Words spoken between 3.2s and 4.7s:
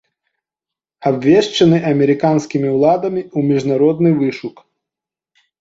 ў міжнародны вышук.